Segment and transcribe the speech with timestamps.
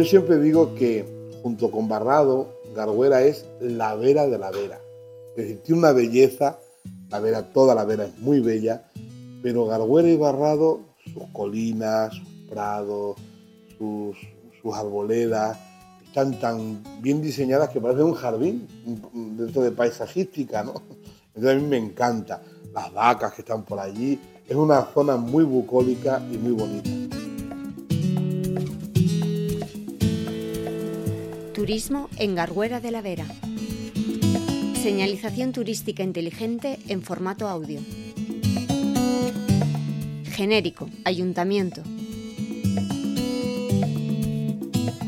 [0.00, 1.04] Yo siempre digo que
[1.42, 4.80] junto con Barrado, Garguera es la vera de la vera.
[5.32, 6.58] Es decir, tiene una belleza,
[7.10, 8.88] la vera, toda la vera es muy bella,
[9.42, 13.18] pero Garguera y Barrado, sus colinas, sus prados,
[13.76, 14.16] sus,
[14.62, 15.58] sus arboledas,
[16.06, 18.66] están tan bien diseñadas que parece un jardín
[19.36, 20.60] dentro de paisajística.
[20.60, 22.40] Entonces a mí me encanta.
[22.72, 24.18] Las vacas que están por allí.
[24.48, 27.19] Es una zona muy bucólica y muy bonita.
[31.60, 33.26] Turismo en Garguera de la Vera.
[34.82, 37.80] Señalización turística inteligente en formato audio.
[40.24, 41.82] Genérico, ayuntamiento.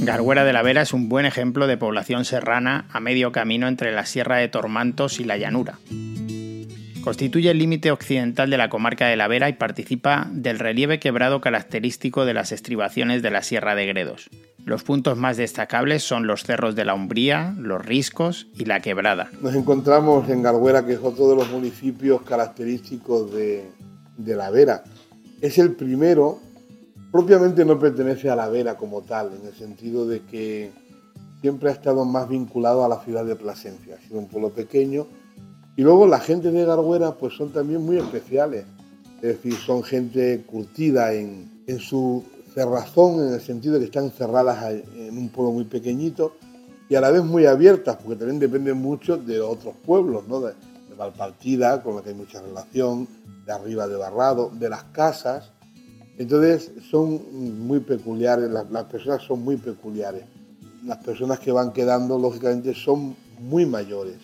[0.00, 3.92] Garguera de la Vera es un buen ejemplo de población serrana a medio camino entre
[3.92, 5.78] la Sierra de Tormantos y la llanura.
[7.02, 11.40] Constituye el límite occidental de la comarca de la Vera y participa del relieve quebrado
[11.40, 14.28] característico de las estribaciones de la Sierra de Gredos.
[14.64, 19.28] Los puntos más destacables son los cerros de la Umbría, los Riscos y la Quebrada.
[19.42, 23.70] Nos encontramos en Garguera, que es otro de los municipios característicos de,
[24.18, 24.84] la Vera.
[25.40, 26.40] Es el primero
[27.14, 30.72] propiamente no pertenece a la Vera como tal, en el sentido de que
[31.40, 33.96] siempre ha estado más vinculado a la ciudad de Plasencia.
[33.96, 35.06] Ha sido un pueblo pequeño.
[35.76, 38.64] Y luego la gente de Garguera pues son también muy especiales.
[39.16, 44.72] Es decir, son gente curtida en, su cerrazón, en el sentido de que están cerradas
[44.94, 46.36] en un pueblo muy pequeñito
[46.88, 50.40] y a la vez muy abiertas, porque también dependen mucho de otros pueblos, ¿no?
[50.40, 50.52] de,
[50.88, 53.08] de Valpartida, con la que hay mucha relación,
[53.46, 55.50] de arriba de Barrado, de las casas,
[56.16, 60.24] entonces son muy peculiares, las, personas son muy peculiares.
[60.84, 64.18] Las personas que van quedando, lógicamente, son muy mayores,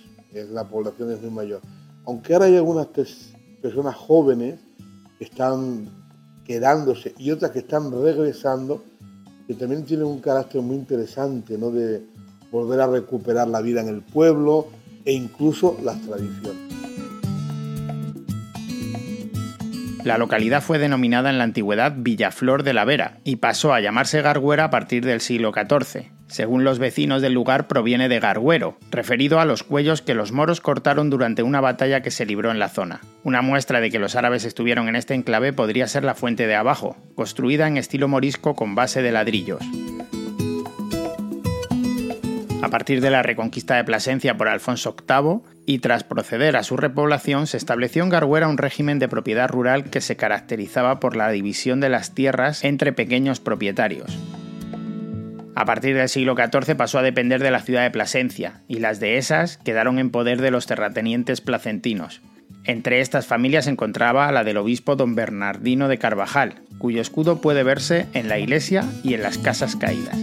[0.52, 1.60] la población es muy mayor.
[2.06, 2.86] Aunque ahora hay algunas
[3.60, 4.60] personas jóvenes
[5.18, 5.88] que están
[6.50, 8.82] quedándose y otras que están regresando,
[9.46, 11.70] que también tienen un carácter muy interesante, ¿no?
[11.70, 12.02] De
[12.50, 14.66] volver a recuperar la vida en el pueblo
[15.04, 16.56] e incluso las tradiciones.
[20.02, 24.20] La localidad fue denominada en la antigüedad Villaflor de la Vera y pasó a llamarse
[24.20, 26.19] Garguera a partir del siglo XIV.
[26.30, 30.60] Según los vecinos del lugar proviene de Garguero, referido a los cuellos que los moros
[30.60, 33.00] cortaron durante una batalla que se libró en la zona.
[33.24, 36.54] Una muestra de que los árabes estuvieron en este enclave podría ser la fuente de
[36.54, 39.60] abajo, construida en estilo morisco con base de ladrillos.
[42.62, 46.76] A partir de la reconquista de Plasencia por Alfonso VIII y tras proceder a su
[46.76, 51.30] repoblación, se estableció en Garguera un régimen de propiedad rural que se caracterizaba por la
[51.30, 54.16] división de las tierras entre pequeños propietarios.
[55.60, 58.98] A partir del siglo XIV pasó a depender de la ciudad de Plasencia, y las
[58.98, 62.22] dehesas quedaron en poder de los terratenientes placentinos.
[62.64, 67.62] Entre estas familias se encontraba la del obispo don Bernardino de Carvajal, cuyo escudo puede
[67.62, 70.16] verse en la iglesia y en las casas caídas.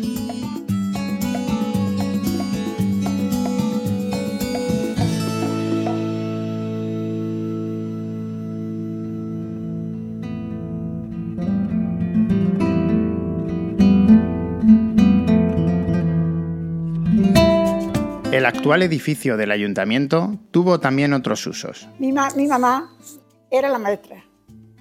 [18.37, 21.89] El actual edificio del ayuntamiento tuvo también otros usos.
[21.97, 22.95] Mi, mamá
[23.49, 24.23] era la maestra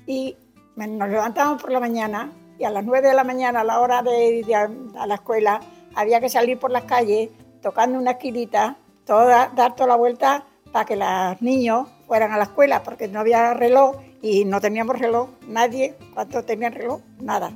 [0.07, 0.37] y
[0.77, 4.03] nos levantábamos por la mañana y a las 9 de la mañana, a la hora
[4.03, 5.61] de ir a la escuela,
[5.95, 7.31] había que salir por las calles
[7.63, 12.45] tocando una esquinita, toda, dar toda la vuelta para que los niños fueran a la
[12.45, 17.53] escuela, porque no había reloj y no teníamos reloj, nadie, cuando tenía reloj, nada.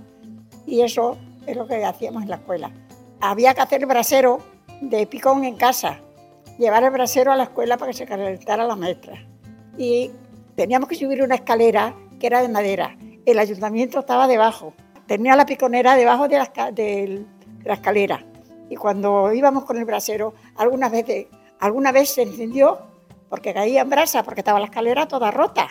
[0.67, 2.71] Y eso es lo que hacíamos en la escuela.
[3.21, 4.39] Había que hacer brasero
[4.81, 6.01] de picón en casa,
[6.59, 9.27] llevar el brasero a la escuela para que se calentara la maestra.
[9.77, 10.11] Y
[10.57, 12.97] teníamos que subir una escalera que era de madera.
[13.25, 14.75] El ayuntamiento estaba debajo.
[15.07, 17.25] Tenía la piconera debajo de la, de
[17.65, 18.25] la escalera.
[18.69, 21.27] Y cuando íbamos con el brasero, algunas veces,
[21.59, 22.79] alguna vez se encendió
[23.29, 25.69] porque caía en brasa, porque estaba la escalera toda rota.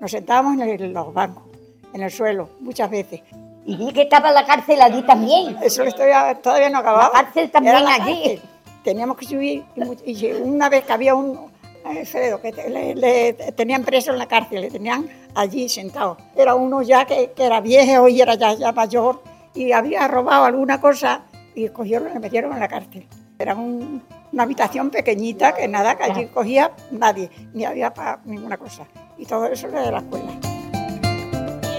[0.00, 1.44] Nos sentábamos en los bancos,
[1.92, 3.22] en el suelo, muchas veces.
[3.68, 5.58] Y vi que estaba la cárcel allí también.
[5.62, 5.84] Eso
[6.42, 7.10] todavía no acababa.
[7.12, 8.40] La cárcel también allí.
[8.82, 9.62] Teníamos que subir
[10.06, 11.52] y, una vez que había un
[11.84, 16.16] Alfredo, que le, tenían preso en la cárcel, le tenían allí sentado.
[16.34, 19.22] Era uno ya que, era viejo y era ya, ya, mayor
[19.54, 21.24] y había robado alguna cosa
[21.54, 23.06] y cogieron y le metieron en la cárcel.
[23.38, 28.86] Era una habitación pequeñita que nada, que allí cogía nadie, ni había para ninguna cosa.
[29.18, 30.32] Y todo eso era de la escuela.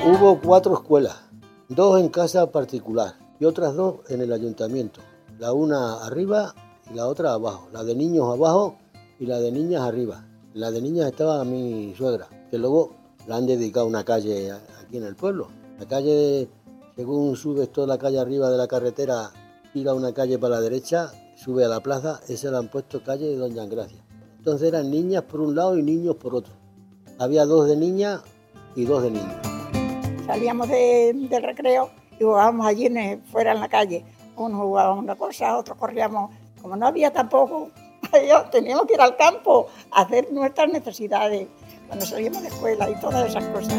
[0.06, 1.29] Hubo cuatro escuelas
[1.70, 5.02] dos en casa particular y otras dos en el ayuntamiento.
[5.38, 6.54] La una arriba
[6.92, 7.70] y la otra abajo.
[7.72, 8.78] La de niños abajo
[9.20, 10.26] y la de niñas arriba.
[10.56, 12.96] La de niñas estaba mi suegra, que luego
[13.28, 15.48] la han dedicado una calle aquí en el pueblo.
[15.80, 16.50] La calle,
[16.96, 19.32] según subes toda la calle arriba de la carretera
[19.72, 23.28] tira una calle para la derecha, sube a la plaza, ese le han puesto calle
[23.28, 24.04] de Doña Gracia.
[24.40, 26.54] Entonces eran niñas por un lado y niños por otro.
[27.20, 28.22] Había dos de niñas
[28.76, 29.49] y dos de niños.
[30.30, 31.90] Salíamos de- del recreo
[32.20, 32.88] y jugábamos allí
[33.32, 34.06] fuera en la calle.
[34.38, 36.30] Unos jugaban una cosa, otros corríamos.
[36.62, 37.72] Como no había tampoco,
[38.52, 41.48] teníamos que ir al campo a hacer nuestras necesidades
[41.88, 43.74] cuando salíamos de escuela y todas esas cosas.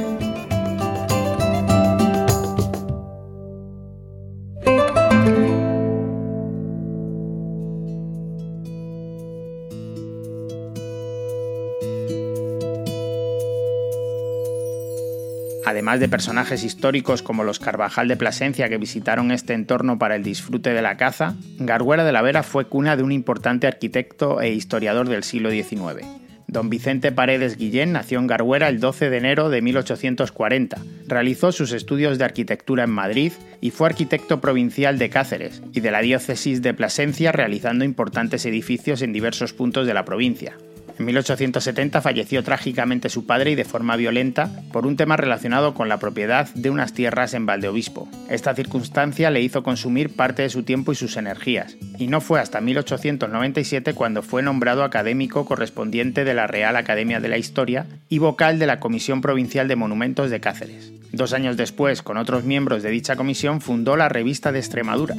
[15.81, 20.23] Además de personajes históricos como los Carvajal de Plasencia que visitaron este entorno para el
[20.23, 24.51] disfrute de la caza, Garguera de la Vera fue cuna de un importante arquitecto e
[24.51, 26.07] historiador del siglo XIX.
[26.49, 30.77] Don Vicente Paredes Guillén nació en Garguera el 12 de enero de 1840.
[31.07, 33.33] Realizó sus estudios de arquitectura en Madrid
[33.63, 39.01] y fue arquitecto provincial de Cáceres y de la diócesis de Plasencia realizando importantes edificios
[39.01, 40.59] en diversos puntos de la provincia.
[41.01, 45.89] En 1870 falleció trágicamente su padre y de forma violenta por un tema relacionado con
[45.89, 48.07] la propiedad de unas tierras en Valdeobispo.
[48.29, 52.39] Esta circunstancia le hizo consumir parte de su tiempo y sus energías, y no fue
[52.39, 58.19] hasta 1897 cuando fue nombrado académico correspondiente de la Real Academia de la Historia y
[58.19, 60.93] vocal de la Comisión Provincial de Monumentos de Cáceres.
[61.13, 65.15] Dos años después, con otros miembros de dicha comisión, fundó la Revista de Extremadura.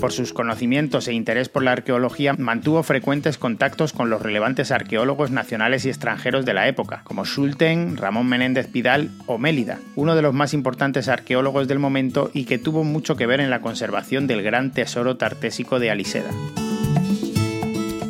[0.00, 5.30] Por sus conocimientos e interés por la arqueología, mantuvo frecuentes contactos con los relevantes arqueólogos
[5.30, 10.22] nacionales y extranjeros de la época, como Schulten, Ramón Menéndez Pidal o Mélida, uno de
[10.22, 14.26] los más importantes arqueólogos del momento y que tuvo mucho que ver en la conservación
[14.26, 16.30] del gran tesoro tartésico de Aliseda.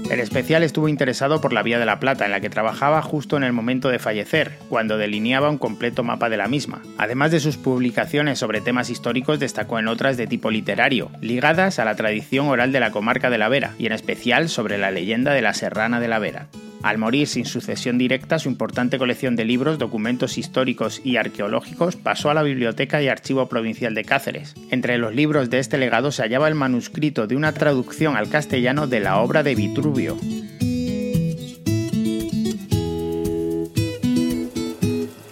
[0.09, 3.37] En especial estuvo interesado por la Vía de la Plata, en la que trabajaba justo
[3.37, 6.81] en el momento de fallecer, cuando delineaba un completo mapa de la misma.
[6.97, 11.85] Además de sus publicaciones sobre temas históricos, destacó en otras de tipo literario, ligadas a
[11.85, 15.35] la tradición oral de la comarca de la Vera, y en especial sobre la leyenda
[15.35, 16.47] de la Serrana de la Vera.
[16.87, 22.31] Al morir sin sucesión directa, su importante colección de libros, documentos históricos y arqueológicos pasó
[22.31, 24.55] a la Biblioteca y Archivo Provincial de Cáceres.
[24.71, 28.87] Entre los libros de este legado se hallaba el manuscrito de una traducción al castellano
[28.87, 30.17] de la obra de Vitruvio.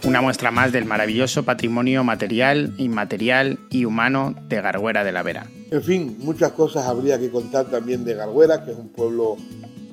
[0.03, 5.47] Una muestra más del maravilloso patrimonio material, inmaterial y humano de Garguera de la Vera.
[5.71, 9.37] En fin, muchas cosas habría que contar también de Garguera, que es un pueblo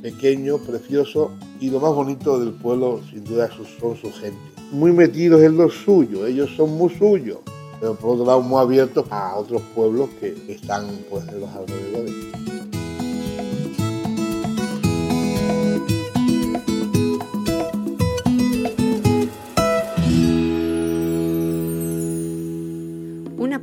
[0.02, 3.48] pequeño, precioso, y lo más bonito del pueblo, sin duda,
[3.80, 4.40] son su gente.
[4.72, 7.38] Muy metidos en lo suyo, ellos son muy suyos,
[7.80, 12.41] pero por otro lado muy abiertos a otros pueblos que están pues, en los alrededores.